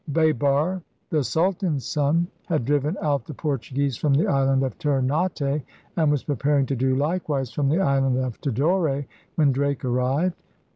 [0.11, 0.81] Baber,
[1.11, 5.61] the Sultan's son, had driven out the Portuguese from the island of Ternate
[5.95, 10.37] and was preparing to do likewise from the island of Tidore, when Drake arrived.